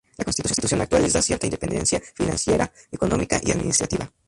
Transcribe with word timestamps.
La 0.17 0.23
Constitución 0.25 0.81
actual 0.81 1.03
les 1.03 1.13
da 1.13 1.21
cierta 1.21 1.45
independencia 1.45 2.01
financiera, 2.15 2.73
económica, 2.91 3.39
y 3.43 3.51
administrativa. 3.51 4.11